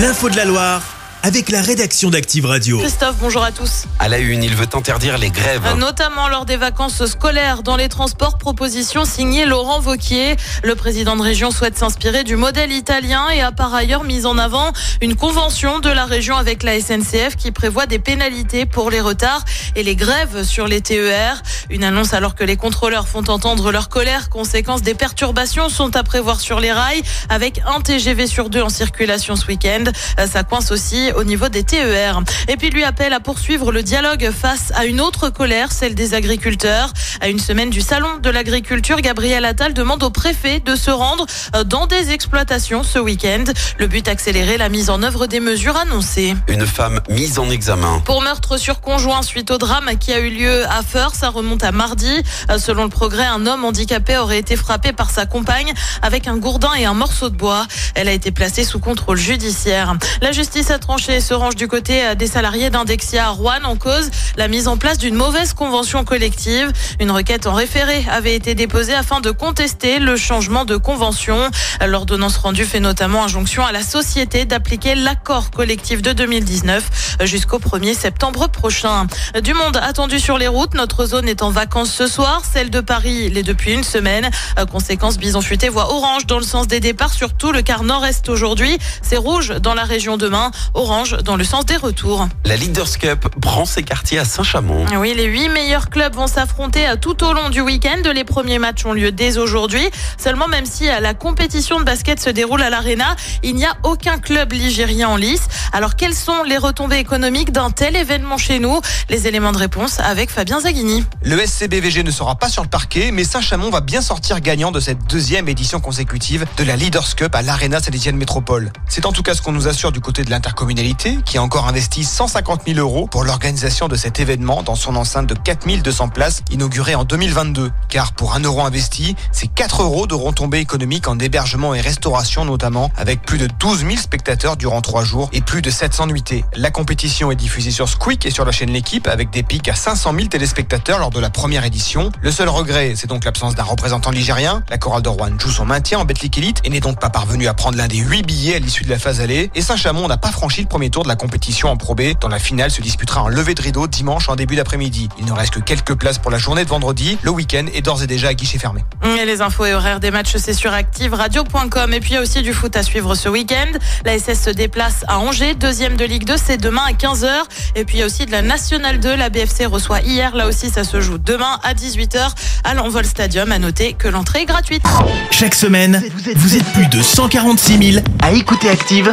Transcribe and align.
L'info 0.00 0.30
de 0.30 0.36
la 0.36 0.46
Loire 0.46 0.89
avec 1.22 1.50
la 1.50 1.60
rédaction 1.60 2.08
d'Active 2.08 2.46
Radio. 2.46 2.78
Christophe, 2.78 3.16
bonjour 3.20 3.42
à 3.42 3.52
tous. 3.52 3.84
À 3.98 4.08
la 4.08 4.18
une, 4.18 4.42
il 4.42 4.56
veut 4.56 4.66
interdire 4.72 5.18
les 5.18 5.30
grèves. 5.30 5.62
Notamment 5.76 6.28
lors 6.28 6.46
des 6.46 6.56
vacances 6.56 7.04
scolaires 7.04 7.62
dans 7.62 7.76
les 7.76 7.88
transports, 7.88 8.38
proposition 8.38 9.04
signée 9.04 9.44
Laurent 9.44 9.80
Vauquier. 9.80 10.36
Le 10.64 10.74
président 10.74 11.16
de 11.16 11.22
région 11.22 11.50
souhaite 11.50 11.76
s'inspirer 11.76 12.24
du 12.24 12.36
modèle 12.36 12.72
italien 12.72 13.28
et 13.28 13.42
a 13.42 13.52
par 13.52 13.74
ailleurs 13.74 14.04
mis 14.04 14.24
en 14.24 14.38
avant 14.38 14.72
une 15.02 15.14
convention 15.14 15.78
de 15.78 15.90
la 15.90 16.06
région 16.06 16.36
avec 16.36 16.62
la 16.62 16.80
SNCF 16.80 17.36
qui 17.36 17.50
prévoit 17.50 17.86
des 17.86 17.98
pénalités 17.98 18.64
pour 18.64 18.90
les 18.90 19.00
retards 19.00 19.44
et 19.76 19.82
les 19.82 19.96
grèves 19.96 20.44
sur 20.44 20.68
les 20.68 20.80
TER. 20.80 21.42
Une 21.68 21.84
annonce 21.84 22.14
alors 22.14 22.34
que 22.34 22.44
les 22.44 22.56
contrôleurs 22.56 23.08
font 23.08 23.24
entendre 23.28 23.72
leur 23.72 23.90
colère. 23.90 24.30
Conséquence 24.30 24.82
des 24.82 24.94
perturbations 24.94 25.68
sont 25.68 25.94
à 25.96 26.02
prévoir 26.02 26.40
sur 26.40 26.60
les 26.60 26.72
rails 26.72 27.02
avec 27.28 27.60
un 27.66 27.80
TGV 27.80 28.26
sur 28.26 28.48
deux 28.48 28.62
en 28.62 28.70
circulation 28.70 29.36
ce 29.36 29.46
week-end. 29.46 29.84
Ça 30.26 30.44
coince 30.44 30.70
aussi 30.70 31.09
au 31.16 31.24
niveau 31.24 31.48
des 31.48 31.64
TER. 31.64 32.20
Et 32.48 32.56
puis 32.56 32.70
lui 32.70 32.84
appelle 32.84 33.12
à 33.12 33.20
poursuivre 33.20 33.72
le 33.72 33.82
dialogue 33.82 34.30
face 34.30 34.72
à 34.74 34.84
une 34.84 35.00
autre 35.00 35.30
colère, 35.30 35.72
celle 35.72 35.94
des 35.94 36.14
agriculteurs. 36.14 36.92
À 37.20 37.28
une 37.28 37.38
semaine 37.38 37.70
du 37.70 37.80
salon 37.80 38.18
de 38.22 38.30
l'agriculture, 38.30 39.00
Gabriel 39.00 39.44
Attal 39.44 39.74
demande 39.74 40.02
au 40.02 40.10
préfet 40.10 40.60
de 40.60 40.74
se 40.74 40.90
rendre 40.90 41.26
euh, 41.54 41.64
dans 41.64 41.86
des 41.86 42.10
exploitations 42.10 42.82
ce 42.82 42.98
week-end. 42.98 43.44
Le 43.78 43.86
but 43.86 44.08
accélérer 44.08 44.56
la 44.58 44.68
mise 44.68 44.90
en 44.90 45.02
œuvre 45.02 45.26
des 45.26 45.40
mesures 45.40 45.76
annoncées. 45.76 46.34
Une 46.48 46.66
femme 46.66 47.00
mise 47.08 47.38
en 47.38 47.50
examen. 47.50 48.00
Pour 48.04 48.22
meurtre 48.22 48.56
sur 48.58 48.80
conjoint 48.80 49.22
suite 49.22 49.50
au 49.50 49.58
drame 49.58 49.90
qui 49.98 50.12
a 50.12 50.20
eu 50.20 50.30
lieu 50.30 50.64
à 50.68 50.82
Feur, 50.82 51.14
ça 51.14 51.28
remonte 51.28 51.64
à 51.64 51.72
mardi. 51.72 52.22
Euh, 52.50 52.58
selon 52.58 52.84
le 52.84 52.90
progrès, 52.90 53.26
un 53.26 53.46
homme 53.46 53.64
handicapé 53.64 54.16
aurait 54.16 54.38
été 54.38 54.56
frappé 54.56 54.92
par 54.92 55.10
sa 55.10 55.26
compagne 55.26 55.72
avec 56.02 56.28
un 56.28 56.36
gourdin 56.36 56.72
et 56.78 56.84
un 56.84 56.94
morceau 56.94 57.30
de 57.30 57.36
bois. 57.36 57.66
Elle 57.94 58.08
a 58.08 58.12
été 58.12 58.30
placée 58.30 58.64
sous 58.64 58.78
contrôle 58.78 59.18
judiciaire. 59.18 59.94
La 60.20 60.32
justice 60.32 60.70
a 60.70 60.78
tranché 60.78 60.99
se 61.00 61.32
range 61.32 61.56
du 61.56 61.66
côté 61.66 62.04
euh, 62.04 62.14
des 62.14 62.26
salariés 62.26 62.68
d'Indexia 62.68 63.28
à 63.28 63.30
Rouen 63.30 63.64
en 63.64 63.76
cause 63.76 64.10
la 64.36 64.48
mise 64.48 64.68
en 64.68 64.76
place 64.76 64.98
d'une 64.98 65.14
mauvaise 65.14 65.54
convention 65.54 66.04
collective. 66.04 66.70
Une 67.00 67.10
requête 67.10 67.46
en 67.46 67.54
référé 67.54 68.04
avait 68.10 68.34
été 68.34 68.54
déposée 68.54 68.94
afin 68.94 69.20
de 69.20 69.30
contester 69.30 69.98
le 69.98 70.16
changement 70.16 70.66
de 70.66 70.76
convention. 70.76 71.50
L'ordonnance 71.86 72.36
rendue 72.36 72.66
fait 72.66 72.80
notamment 72.80 73.24
injonction 73.24 73.64
à 73.64 73.72
la 73.72 73.82
société 73.82 74.44
d'appliquer 74.44 74.94
l'accord 74.94 75.50
collectif 75.50 76.02
de 76.02 76.12
2019 76.12 77.16
jusqu'au 77.22 77.58
1er 77.58 77.94
septembre 77.94 78.48
prochain. 78.48 79.06
Du 79.42 79.54
monde 79.54 79.78
attendu 79.78 80.20
sur 80.20 80.36
les 80.36 80.48
routes. 80.48 80.74
Notre 80.74 81.06
zone 81.06 81.28
est 81.28 81.42
en 81.42 81.50
vacances 81.50 81.92
ce 81.92 82.06
soir. 82.06 82.42
Celle 82.50 82.68
de 82.68 82.80
Paris 82.80 83.30
l'est 83.30 83.42
depuis 83.42 83.72
une 83.72 83.84
semaine. 83.84 84.30
Conséquence, 84.70 85.16
Bison 85.16 85.40
Futé 85.40 85.70
voit 85.70 85.92
orange 85.92 86.26
dans 86.26 86.38
le 86.38 86.44
sens 86.44 86.68
des 86.68 86.80
départs, 86.80 87.14
surtout 87.14 87.52
le 87.52 87.62
quart 87.62 87.84
nord-est 87.84 88.28
aujourd'hui. 88.28 88.78
C'est 89.02 89.16
rouge 89.16 89.48
dans 89.62 89.74
la 89.74 89.84
région 89.84 90.18
demain. 90.18 90.50
Orange 90.74 90.89
dans 91.22 91.36
le 91.36 91.44
sens 91.44 91.66
des 91.66 91.76
retours. 91.76 92.26
La 92.44 92.56
Leaders 92.56 92.98
Cup 92.98 93.28
prend 93.40 93.64
ses 93.64 93.84
quartiers 93.84 94.18
à 94.18 94.24
Saint-Chamond. 94.24 94.86
Oui, 94.98 95.14
les 95.14 95.26
huit 95.26 95.48
meilleurs 95.48 95.88
clubs 95.88 96.14
vont 96.14 96.26
s'affronter 96.26 96.84
tout 97.00 97.22
au 97.22 97.32
long 97.32 97.48
du 97.48 97.60
week-end. 97.60 98.02
Les 98.12 98.24
premiers 98.24 98.58
matchs 98.58 98.84
ont 98.84 98.92
lieu 98.92 99.12
dès 99.12 99.38
aujourd'hui. 99.38 99.88
Seulement, 100.18 100.48
même 100.48 100.66
si 100.66 100.86
la 100.86 101.14
compétition 101.14 101.78
de 101.78 101.84
basket 101.84 102.20
se 102.20 102.28
déroule 102.28 102.60
à 102.62 102.70
l'Arena, 102.70 103.14
il 103.44 103.54
n'y 103.54 103.64
a 103.64 103.76
aucun 103.84 104.18
club 104.18 104.52
ligérien 104.52 105.10
en 105.10 105.16
lice. 105.16 105.42
Alors, 105.72 105.94
quelles 105.94 106.14
sont 106.14 106.42
les 106.42 106.58
retombées 106.58 106.98
économiques 106.98 107.52
d'un 107.52 107.70
tel 107.70 107.94
événement 107.94 108.36
chez 108.36 108.58
nous? 108.58 108.80
Les 109.08 109.28
éléments 109.28 109.52
de 109.52 109.58
réponse 109.58 110.00
avec 110.00 110.30
Fabien 110.30 110.58
Zaghini. 110.60 111.04
Le 111.22 111.38
SCBVG 111.38 112.02
ne 112.02 112.10
sera 112.10 112.34
pas 112.34 112.48
sur 112.48 112.64
le 112.64 112.68
parquet, 112.68 113.12
mais 113.12 113.22
Saint-Chamond 113.22 113.70
va 113.70 113.80
bien 113.80 114.00
sortir 114.00 114.40
gagnant 114.40 114.72
de 114.72 114.80
cette 114.80 115.06
deuxième 115.08 115.48
édition 115.48 115.78
consécutive 115.78 116.46
de 116.56 116.64
la 116.64 116.74
Leaders 116.74 117.14
Cup 117.14 117.32
à 117.36 117.42
l'Arena 117.42 117.78
Saint-Étienne 117.80 118.16
Métropole. 118.16 118.72
C'est 118.88 119.06
en 119.06 119.12
tout 119.12 119.22
cas 119.22 119.34
ce 119.34 119.42
qu'on 119.42 119.52
nous 119.52 119.68
assure 119.68 119.92
du 119.92 120.00
côté 120.00 120.24
de 120.24 120.30
l'intercommunalité 120.30 120.79
qui 121.26 121.36
a 121.36 121.42
encore 121.42 121.68
investi 121.68 122.04
150 122.04 122.62
000 122.66 122.78
euros 122.78 123.06
pour 123.06 123.24
l'organisation 123.24 123.86
de 123.86 123.96
cet 123.96 124.18
événement 124.18 124.62
dans 124.62 124.74
son 124.74 124.96
enceinte 124.96 125.26
de 125.26 125.34
4200 125.34 126.08
places 126.08 126.42
inaugurée 126.50 126.94
en 126.94 127.04
2022. 127.04 127.70
Car 127.90 128.12
pour 128.14 128.34
un 128.34 128.40
euro 128.40 128.62
investi, 128.62 129.14
c'est 129.30 129.46
4 129.46 129.82
euros 129.82 130.06
de 130.06 130.14
retombées 130.14 130.60
économiques 130.60 131.06
en 131.06 131.18
hébergement 131.18 131.74
et 131.74 131.82
restauration 131.82 132.46
notamment, 132.46 132.90
avec 132.96 133.20
plus 133.20 133.36
de 133.36 133.46
12 133.58 133.80
000 133.80 133.96
spectateurs 133.96 134.56
durant 134.56 134.80
3 134.80 135.04
jours 135.04 135.28
et 135.34 135.42
plus 135.42 135.60
de 135.60 135.68
700 135.68 136.06
nuitées. 136.06 136.46
La 136.56 136.70
compétition 136.70 137.30
est 137.30 137.36
diffusée 137.36 137.72
sur 137.72 137.86
Squeak 137.86 138.24
et 138.24 138.30
sur 138.30 138.46
la 138.46 138.52
chaîne 138.52 138.70
L'équipe 138.70 139.06
avec 139.06 139.28
des 139.28 139.42
pics 139.42 139.68
à 139.68 139.74
500 139.74 140.14
000 140.14 140.28
téléspectateurs 140.28 140.98
lors 140.98 141.10
de 141.10 141.20
la 141.20 141.28
première 141.28 141.66
édition. 141.66 142.10
Le 142.22 142.30
seul 142.30 142.48
regret, 142.48 142.94
c'est 142.96 143.06
donc 143.06 143.26
l'absence 143.26 143.54
d'un 143.54 143.64
représentant 143.64 144.12
ligérien. 144.12 144.62
La 144.70 144.78
chorale 144.78 145.02
de 145.02 145.10
Rouen 145.10 145.38
joue 145.38 145.50
son 145.50 145.66
maintien 145.66 145.98
en 145.98 146.06
Betclic 146.06 146.38
Elite 146.38 146.60
et 146.64 146.70
n'est 146.70 146.80
donc 146.80 146.98
pas 146.98 147.10
parvenue 147.10 147.48
à 147.48 147.54
prendre 147.54 147.76
l'un 147.76 147.88
des 147.88 147.98
8 147.98 148.22
billets 148.22 148.54
à 148.54 148.58
l'issue 148.60 148.84
de 148.84 148.90
la 148.90 148.98
phase 148.98 149.20
allée. 149.20 149.50
Et 149.54 149.60
Saint-Chamond 149.60 150.08
n'a 150.08 150.16
pas 150.16 150.32
franchi 150.32 150.62
le 150.62 150.69
premier 150.70 150.88
tour 150.88 151.02
de 151.02 151.08
la 151.08 151.16
compétition 151.16 151.68
en 151.68 151.76
Pro 151.76 151.96
B. 151.96 152.12
Dans 152.20 152.28
la 152.28 152.38
finale 152.38 152.70
se 152.70 152.80
disputera 152.80 153.22
un 153.22 153.28
lever 153.28 153.54
de 153.54 153.60
rideau 153.60 153.88
dimanche 153.88 154.28
en 154.28 154.36
début 154.36 154.54
d'après-midi. 154.54 155.08
Il 155.18 155.26
ne 155.26 155.32
reste 155.32 155.54
que 155.54 155.60
quelques 155.60 155.96
places 155.96 156.18
pour 156.18 156.30
la 156.30 156.38
journée 156.38 156.64
de 156.64 156.68
vendredi. 156.68 157.18
Le 157.22 157.30
week-end 157.32 157.66
est 157.74 157.82
d'ores 157.82 158.04
et 158.04 158.06
déjà 158.06 158.28
à 158.28 158.34
guichet 158.34 158.58
fermé. 158.58 158.84
Et 159.02 159.24
les 159.24 159.42
infos 159.42 159.66
et 159.66 159.74
horaires 159.74 159.98
des 159.98 160.12
matchs, 160.12 160.36
c'est 160.36 160.54
sur 160.54 160.72
activeradio.com. 160.72 161.92
Et 161.92 161.98
puis 161.98 162.10
il 162.12 162.14
y 162.14 162.16
a 162.16 162.22
aussi 162.22 162.42
du 162.42 162.52
foot 162.52 162.76
à 162.76 162.84
suivre 162.84 163.16
ce 163.16 163.28
week-end. 163.28 163.66
La 164.04 164.16
SS 164.16 164.44
se 164.44 164.50
déplace 164.50 165.04
à 165.08 165.18
Angers, 165.18 165.54
deuxième 165.56 165.96
de 165.96 166.04
Ligue 166.04 166.24
2, 166.24 166.36
c'est 166.36 166.56
demain 166.56 166.84
à 166.86 166.92
15h. 166.92 167.28
Et 167.74 167.84
puis 167.84 167.96
il 167.96 168.00
y 168.00 168.02
a 168.04 168.06
aussi 168.06 168.24
de 168.24 168.30
la 168.30 168.42
Nationale 168.42 169.00
2. 169.00 169.16
La 169.16 169.28
BFC 169.28 169.66
reçoit 169.66 170.02
hier, 170.02 170.36
là 170.36 170.46
aussi 170.46 170.70
ça 170.70 170.84
se 170.84 171.00
joue 171.00 171.18
demain 171.18 171.58
à 171.64 171.74
18h 171.74 172.30
à 172.62 172.74
l'Envol 172.74 173.04
Stadium. 173.04 173.50
À 173.50 173.58
noter 173.58 173.94
que 173.94 174.06
l'entrée 174.06 174.42
est 174.42 174.46
gratuite. 174.46 174.84
Chaque 175.32 175.56
semaine, 175.56 176.00
vous 176.36 176.56
êtes 176.56 176.72
plus 176.72 176.86
de 176.86 177.02
146 177.02 177.92
000 177.94 178.04
à 178.22 178.30
écouter 178.32 178.68
Active 178.68 179.12